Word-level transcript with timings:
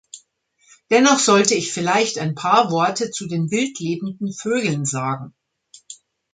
Dennoch 0.89 1.19
sollte 1.19 1.53
ich 1.53 1.71
vielleicht 1.71 2.17
ein 2.17 2.33
paar 2.33 2.71
Worte 2.71 3.11
zu 3.11 3.27
den 3.27 3.51
wildlebenden 3.51 4.33
Vögeln 4.33 4.83
sagen. 4.83 5.35